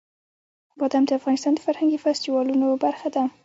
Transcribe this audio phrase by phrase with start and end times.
[0.79, 3.23] بادام د افغانستان د فرهنګي فستیوالونو برخه ده.